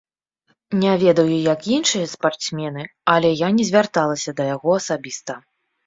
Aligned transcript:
Не 0.83 0.93
ведаю, 1.03 1.35
як 1.53 1.61
іншыя 1.77 2.09
спартсмены, 2.15 2.83
але 3.17 3.29
я 3.45 3.55
не 3.61 3.71
звярталася 3.71 4.29
да 4.39 4.53
яго 4.55 4.69
асабіста. 4.83 5.43